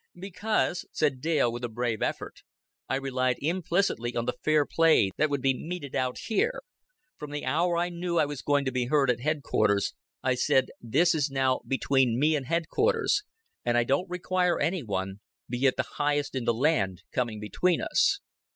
[0.17, 2.41] "Because," said Dale, with a brave effort,
[2.89, 6.61] "I relied implicitly on the fair play that would be meted out here.
[7.17, 9.93] From the hour I knew I was to be heard at headquarters,
[10.23, 13.21] I said this is now between me and headquarters,
[13.63, 17.79] and I don't require any one be it the highest in the land coming between
[17.79, 18.21] us."